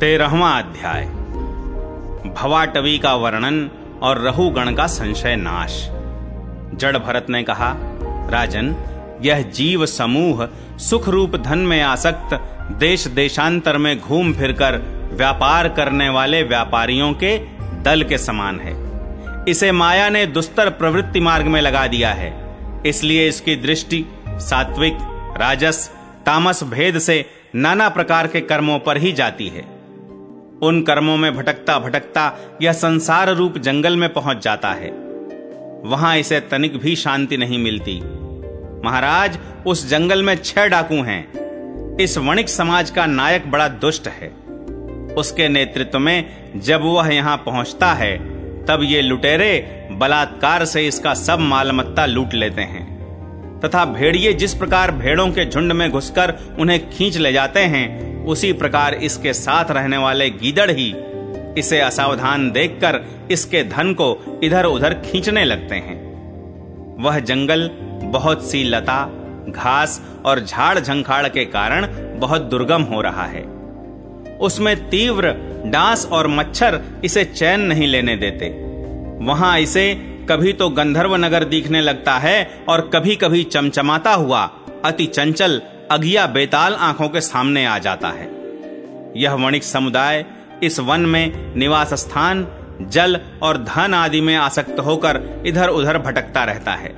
[0.00, 1.04] तेरहवा अध्याय।
[2.34, 3.70] भवाटवी का वर्णन
[4.02, 5.88] और रहुगण का संशय नाश।
[6.74, 7.76] जड़ भरत ने कहा,
[8.30, 8.76] राजन,
[9.22, 10.48] यह जीव समूह
[10.78, 12.34] सुख रूप धन में आसक्त,
[12.72, 14.76] देश देशांतर में घूम फिरकर
[15.12, 17.38] व्यापार करने वाले व्यापारियों के
[17.82, 18.76] दल के समान है।
[19.48, 22.56] इसे माया ने दुस्तर प्रवृत्ति मार्ग में लगा दिया है।
[22.86, 24.98] इसलिए इसकी दृष्टि सात्विक,
[25.36, 25.90] राजस,
[26.26, 29.77] तामस भेद से नाना प्रकार के कर्मों पर ही जाती है।
[30.62, 34.90] उन कर्मों में भटकता भटकता यह संसार रूप जंगल में पहुँच जाता है।
[35.84, 38.00] वहाँ इसे तनिक भी शांति नहीं मिलती।
[38.84, 44.28] महाराज, उस जंगल में छह डाकू हैं। इस वणिक समाज का नायक बड़ा दुष्ट है।
[45.14, 48.18] उसके नेतृत्व में जब वह यहाँ पहुँचता है,
[48.64, 52.97] तब ये लुटेरे बलात्कार से इसका सब मालमत्ता लूट लेते हैं।
[53.64, 58.52] तथा भेड़िए जिस प्रकार भेड़ों के झुंड में घुसकर उन्हें खींच ले जाते हैं, उसी
[58.52, 60.94] प्रकार इसके साथ रहने वाले गीदड़ ही
[61.58, 63.00] इसे असावधान देखकर
[63.30, 65.96] इसके धन को इधर उधर खींचने लगते हैं।
[67.02, 67.70] वह जंगल,
[68.04, 69.04] बहुत सी लता,
[69.48, 71.86] घास और झाड़ झंखाड़ के कारण
[72.20, 73.42] बहुत दुर्गम हो रहा है।
[74.40, 75.32] उसमें तीव्र
[75.66, 78.48] डांस और मच्छर इसे चैन नहीं लेने देते।
[79.24, 79.92] वहाँ इसे
[80.30, 84.40] कभी तो गंधर्व नगर दिखने लगता है और कभी कभी चमचमाता हुआ,
[84.84, 88.28] अति चंचल, अगिया बेताल आँखों के सामने आ जाता है।
[89.16, 90.24] यह वणिक समुदाय
[90.62, 92.46] इस वन में निवास स्थान,
[92.82, 96.94] जल और धन आदि में आसक्त होकर इधर उधर भटकता रहता है।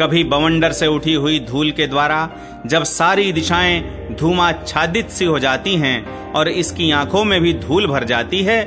[0.00, 2.28] कभी बवंडर से उठी हुई धूल के द्वारा
[2.66, 3.80] जब सारी दिशाएँ
[4.20, 8.62] धूमाच्छादित सी हो जाती हैं और इसकी आँखों में भी धूल भर जाती है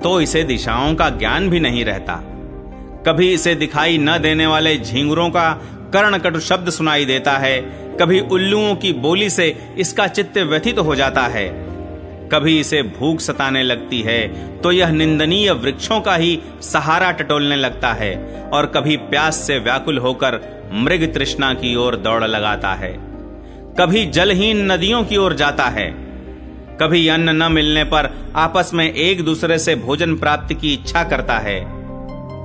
[0.00, 2.22] तो इसे दिशाओं का ज्ञान भी नहीं रहता।
[3.06, 5.50] कभी इसे दिखाई न देने वाले झींगुरों का
[5.94, 7.60] कर्ण कटु शब्द सुनाई देता है।
[8.00, 9.46] कभी उल्लुओं की बोली से
[9.78, 11.46] इसका चित्त व्यथित हो जाता है।
[12.28, 14.20] कभी इसे भूख सताने लगती है
[14.58, 18.14] तो यह निंदनीय वृक्षों का ही सहारा टटोलने लगता है,
[18.50, 20.40] और कभी प्यास से व्याकुल होकर
[20.74, 22.92] मृग तृष्णा की ओर दौड़ लगाता है।
[23.78, 25.90] कभी जलहीन नदियों की ओर जाता है।
[26.80, 31.38] कभी अन्न न मिलने पर आपस में एक दूसरे से भोजन प्राप्ति की इच्छा करता
[31.38, 31.60] है।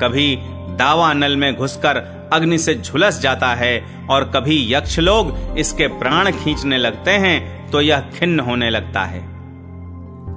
[0.02, 0.36] कभी
[0.78, 1.98] दावा नल में घुसकर
[2.34, 7.82] अग्नि से झुलस जाता है और कभी यक्ष लोग इसके प्राण खींचने लगते हैं तो
[7.82, 9.20] यह खिन्न होने लगता है।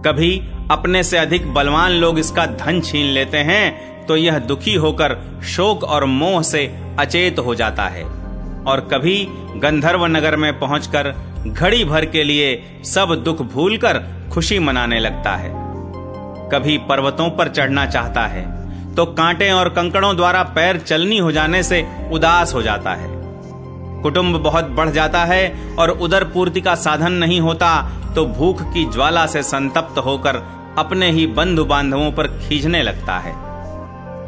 [0.03, 0.39] कभी
[0.71, 5.85] अपने से अधिक बलवान लोग इसका धन छीन लेते हैं तो यह दुखी होकर शोक
[5.85, 6.67] और मोह से
[6.99, 8.05] अचेत हो जाता है।
[8.65, 11.15] और कभी गंधर्व नगर में पहुंचकर
[11.47, 15.51] घड़ी भर के लिए सब दुख भूलकर खुशी मनाने लगता है।
[16.53, 18.60] कभी पर्वतों पर चढ़ना चाहता है।
[18.97, 23.09] तो कांटे और कंकड़ों द्वारा पैर चलनी हो जाने से उदास हो जाता है।
[24.03, 27.71] कुटुंब बहुत बढ़ जाता है और उदर पूर्ति का साधन नहीं होता
[28.15, 30.37] तो भूख की ज्वाला से संतप्त होकर
[30.79, 33.33] अपने ही बंधु बांधवों पर खींचने लगता है।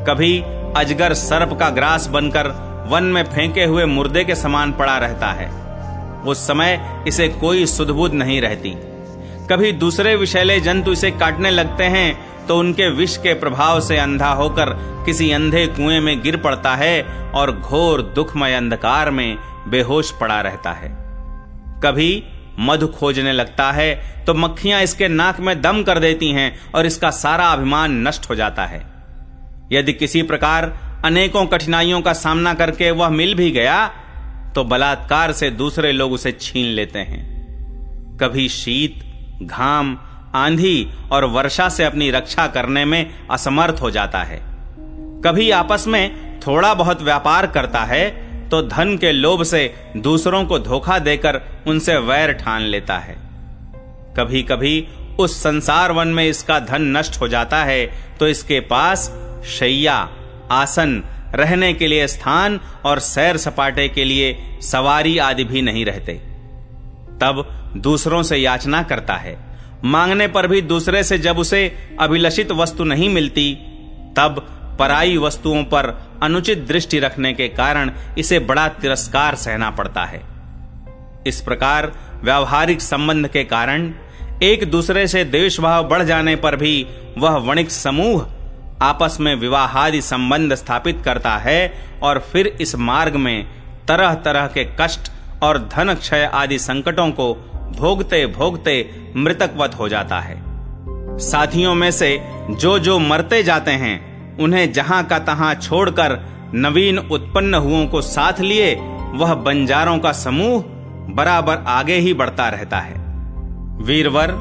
[0.05, 0.39] कभी
[0.77, 2.49] अजगर सर्प का ग्रास बनकर
[2.91, 5.51] वन में फेंके हुए मुर्दे के समान पड़ा रहता है।
[6.23, 8.71] उस समय इसे कोई सुधबुद नहीं रहती।
[9.51, 14.31] कभी दूसरे विषैले जंतु इसे काटने लगते हैं तो उनके विष के प्रभाव से अंधा
[14.31, 14.71] होकर
[15.07, 17.03] किसी अंधे कुएँ में गिर पड़ता है
[17.35, 20.89] और घोर दुखमय अंधकार में बेहोश पड़ा रहता है।
[21.85, 22.23] कभी
[22.61, 27.11] मधु खोजने लगता है तो मक्खियाँ इसके नाक में दम कर देती हैं और इसका
[27.11, 28.83] सारा अभिमान नष्ट हो जाता है।
[29.73, 30.71] यदि किसी प्रकार
[31.05, 33.87] अनेकों कठिनाइयों का सामना करके वह मिल भी गया
[34.55, 39.05] तो बलात्कार से दूसरे लोग उसे छीन लेते हैं। कभी शीत,
[39.43, 39.99] घाम
[40.35, 44.41] आंधी और वर्षा से अपनी रक्षा करने में असमर्थ हो जाता है।
[45.25, 48.11] कभी आपस में थोड़ा बहुत व्यापार करता है
[48.49, 53.17] तो धन के लोभ से दूसरों को धोखा देकर उनसे वैर ठान लेता है।
[54.17, 54.89] कभी कभी
[55.19, 57.87] उस संसार वन में इसका धन नष्ट हो जाता है
[58.19, 59.11] तो इसके पास
[59.49, 60.09] शैया,
[60.51, 61.03] आसन,
[61.35, 66.13] रहने के लिए स्थान और सैर सपाटे के लिए सवारी आदि भी नहीं रहते।
[67.21, 69.52] तब दूसरों से याचना करता है।
[69.85, 73.55] मांगने पर भी दूसरे से जब उसे अभिलषित वस्तु नहीं मिलती,
[74.17, 74.47] तब
[74.79, 80.23] पराई वस्तुओं पर अनुचित दृष्टि रखने के कारण इसे बड़ा तिरस्कार सहना पड़ता है।
[81.27, 81.93] इस प्रकार
[82.25, 83.93] व्यावहारिक संबंध के कारण
[84.43, 86.87] एक दूसरे से देश भाव बढ़ जाने पर भी
[87.19, 88.27] वह वणिक समूह
[88.83, 93.47] आपस में विवाहादि संबंध स्थापित करता है और फिर इस मार्ग में
[93.89, 95.13] तरह तरह के कष्ट
[95.43, 97.33] और धन क्षय आदि संकटों को
[97.79, 98.75] भोगते भोगते
[99.17, 100.41] मृतकवत हो जाता है।
[101.19, 102.19] साथियों में से
[102.51, 106.19] जो जो मरते जाते हैं, उन्हें जहाँ का तहां छोड़कर
[106.55, 108.75] नवीन उत्पन्न हुओं को साथ लिए,
[109.15, 110.63] वह बंजारों का समूह
[111.15, 112.95] बराबर आगे ही बढ़ता रहता है।
[113.83, 114.33] वीरवर,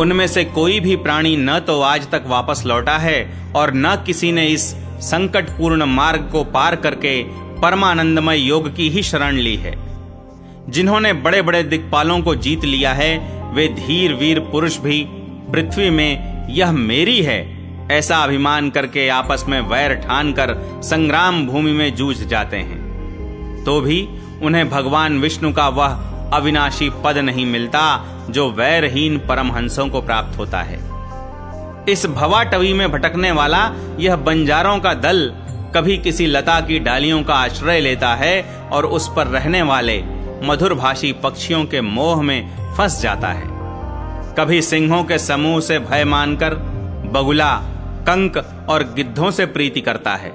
[0.00, 4.32] उनमें से कोई भी प्राणी न तो आज तक वापस लौटा है, और न किसी
[4.32, 4.62] ने इस
[5.00, 7.22] संकटपूर्ण मार्ग को पार करके
[7.62, 9.74] परमानंदमय योग की ही शरण ली है।
[10.68, 13.18] जिन्होंने बड़े बड़े दिक्पालों को जीत लिया है,
[13.54, 15.06] वे धीर वीर पुरुष भी,
[15.52, 17.56] पृथ्वी में यह मेरी है।
[17.92, 23.80] ऐसा अभिमान करके आपस में वैर ठान कर संग्राम भूमि में जूझ जाते हैं। तो
[23.80, 24.08] भी
[24.42, 25.88] उन्हें भगवान विष्णु का वह
[26.32, 30.78] अविनाशी पद नहीं मिलता, जो वैरहीन परमहंसों को प्राप्त होता है।
[31.88, 35.32] इस भवाटवी में भटकने वाला यह बंजारों का दल
[35.74, 38.42] कभी किसी लता की डालियों का आश्रय लेता है
[38.72, 40.04] और उस पर रहने वाले
[40.42, 43.56] मधुर भाषी पक्षियों के मोह में फंस जाता है।
[44.34, 46.54] कभी सिंहों के समूह से भय मानकर
[47.12, 47.56] बगुला,
[48.02, 50.32] कंक और गिद्धों से प्रीति करता है।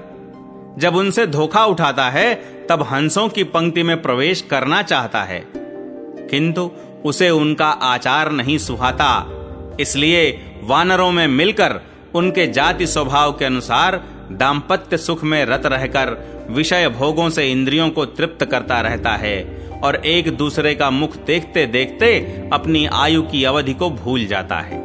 [0.78, 2.36] जब उनसे धोखा उठाता है,
[2.70, 5.48] तब हंसों की पंक्ति में प्रवेश करना चाहता है।
[6.30, 6.72] किंतु
[7.06, 9.38] उसे उनका आचार नहीं सुहाता,
[9.80, 11.80] इसलिए वानरों में मिलकर
[12.16, 18.06] उनके जाति स्वभाव के अनुसार दाम्पत्य सुख में रत रहकर विषय भोगों से इंद्रियों को
[18.06, 22.20] तृप्त करता रहता है। और एक दूसरे का मुख देखते देखते
[22.54, 24.80] अपनी आयु की अवधि को भूल जाता है।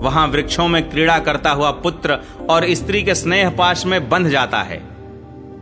[0.00, 2.18] वहाँ वृक्षों में क्रीड़ा करता हुआ पुत्र
[2.50, 4.82] और स्त्री के स्नेह पाश में बंध जाता है।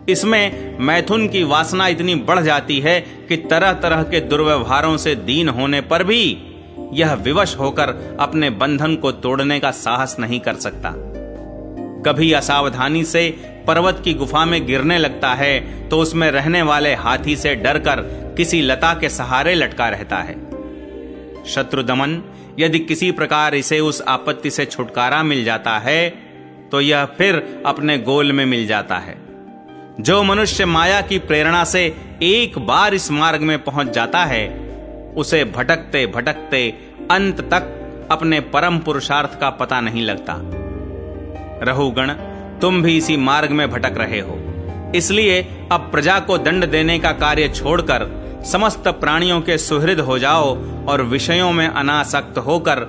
[0.09, 5.49] इसमें मैथुन की वासना इतनी बढ़ जाती है कि तरह तरह के दुर्व्यवहारों से दीन
[5.49, 6.39] होने पर भी
[6.93, 10.93] यह विवश होकर अपने बंधन को तोड़ने का साहस नहीं कर सकता।
[12.07, 13.23] कभी असावधानी से
[13.67, 18.01] पर्वत की गुफा में गिरने लगता है तो उसमें रहने वाले हाथी से डरकर
[18.37, 20.35] किसी लता के सहारे लटका रहता है।
[21.45, 22.23] शत्रु दमन,
[22.59, 26.09] यदि किसी प्रकार इसे उस आपत्ति से छुटकारा मिल जाता है
[26.71, 29.17] तो यह फिर अपने गोल में मिल जाता है।
[30.01, 31.85] जो मनुष्य माया की प्रेरणा से
[32.23, 34.49] एक बार इस मार्ग में पहुँच जाता है,
[35.17, 36.69] उसे भटकते भटकते
[37.11, 40.35] अंत तक अपने परम पुरुषार्थ का पता नहीं लगता।
[41.65, 42.11] रहुगण
[42.63, 44.39] तुम भी इसी मार्ग में भटक रहे हो।
[44.95, 45.43] इसलिए
[45.73, 48.23] अब प्रजा को दंड देने का कार्य छोड़कर
[48.53, 52.81] समस्त प्राणियों के सुहृद हो जाओ और विषयों में अनासक्त होकर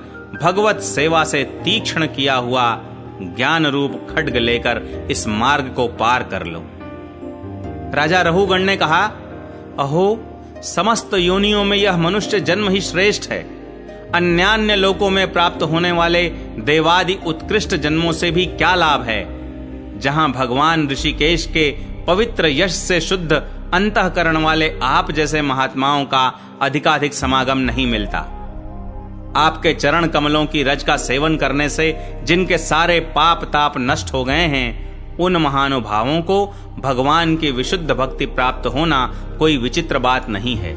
[0.42, 2.80] भगवत सेवा से तीक्ष्ण किया हुआ
[3.22, 6.64] ज्ञान रूप खड्ग लेकर इस मार्ग को पार कर लो।
[7.94, 9.04] राजा रहुगण ने कहा,
[9.78, 10.24] अहो,
[10.62, 13.42] समस्त योनियों में यह मनुष्य जन्म ही श्रेष्ठ है।
[14.14, 16.28] अन्यान्य लोकों में प्राप्त होने वाले
[16.58, 19.33] देवादि उत्कृष्ट जन्मों से भी क्या लाभ है?
[19.96, 21.70] जहाँ भगवान ऋषिकेश के
[22.06, 23.32] पवित्र यश से शुद्ध
[23.74, 28.18] अंतकरण वाले आप जैसे महात्माओं का अधिकाधिक समागम नहीं मिलता।
[29.36, 34.24] आपके चरण कमलों की रज का सेवन करने से जिनके सारे पाप ताप नष्ट हो
[34.24, 36.46] गए हैं, उन महानुभावों को
[36.78, 40.74] भगवान की विशुद्ध भक्ति प्राप्त होना कोई विचित्र बात नहीं है।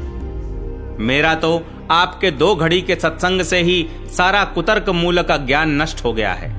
[0.98, 6.04] मेरा तो आपके दो घड़ी के सत्संग से ही सारा कुतर्क मूल का ज्ञान नष्ट
[6.04, 6.57] हो गया है।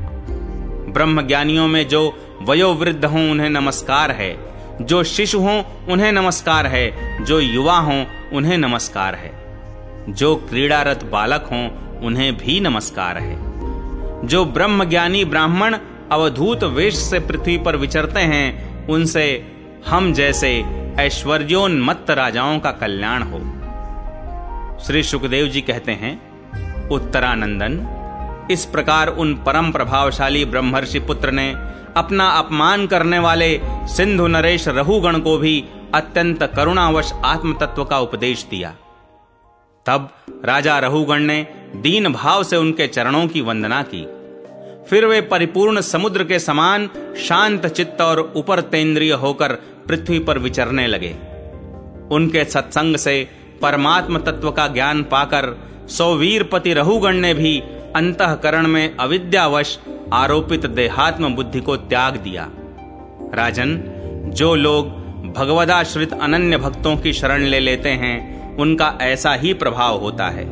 [0.99, 4.37] ब्रह्म ज्ञानियों में जो वयोवृद्ध हों, उन्हें नमस्कार है।
[4.81, 9.31] जो शिशु हों, उन्हें नमस्कार है। जो युवा हों, उन्हें नमस्कार है।
[10.13, 11.69] जो क्रीड़ारत बालक हों,
[11.99, 13.35] उन्हें भी नमस्कार है।
[14.27, 15.77] जो ब्रह्म ज्ञानी ब्राह्मण
[16.11, 19.51] अवधूत वेश से पृथ्वी पर विचरते हैं, उनसे
[19.87, 20.65] हम जैसे
[20.99, 23.39] ऐश्वर्योन्मत्त राजाओं का कल्याण हो।
[24.79, 26.21] श्री सुखदेव जी कहते हैं,
[26.89, 27.95] उत्तरानंदन
[28.51, 31.51] इस प्रकार उन परम प्रभावशाली ब्रह्मर्षि पुत्र ने
[31.97, 35.63] अपना अपमान करने वाले सिंधु नरेश रहुगण को भी
[35.95, 38.69] अत्यंत करुणावश आत्म तत्व का उपदेश दिया।
[39.85, 40.09] तब
[40.45, 44.05] राजा रहुगण ने दीन भाव से उनके चरणों की वंदना की।
[44.89, 49.53] फिर वे परिपूर्ण समुद्र के समान शांत चित्त और उपर तेंद्रिय होकर
[49.87, 51.15] पृथ्वी पर विचरने लगे।
[52.11, 53.29] उनके सत्संग से
[53.61, 55.55] परमात्म तत्व का ज्ञान पाकर
[55.89, 57.61] सौवीरपति रहुगण ने भी
[57.95, 59.79] अंतकरण में अविद्यावश
[60.13, 62.49] आरोपित देहात्म बुद्धि को त्याग दिया।
[63.33, 63.83] राजन,
[64.33, 64.89] जो लोग
[65.37, 70.45] भगवदाश्रित अनन्य भक्तों की शरण ले लेते हैं, उनका ऐसा ही प्रभाव होता है।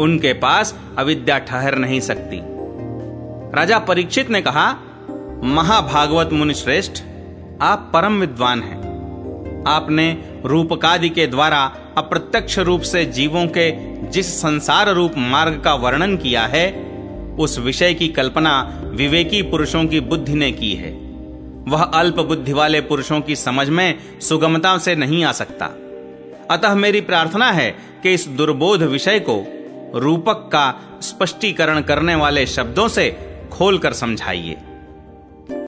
[0.00, 2.40] उनके पास अविद्या ठहर नहीं सकती।
[3.56, 4.76] राजा परीक्षित ने कहा,
[5.42, 7.02] महाभागवत मुनि श्रेष्ठ,
[7.60, 8.84] आप परम विद्वान हैं।
[9.68, 16.16] आपने रूपकादि के द्वारा अप्रत्यक्ष रूप से जीवों के जिस संसार रूप मार्ग का वर्णन
[16.16, 16.72] किया है,
[17.38, 20.92] उस विषय की कल्पना विवेकी पुरुषों की बुद्धि ने की है।
[21.68, 25.66] वह अल्प बुद्धि वाले पुरुषों की समझ में सुगमता से नहीं आ सकता।
[26.50, 27.70] अतः मेरी प्रार्थना है
[28.02, 29.44] कि इस दुर्बोध विषय को
[29.98, 33.18] रूपक का स्पष्टीकरण करने वाले शब्दों से
[33.52, 34.56] खोलकर समझाइए।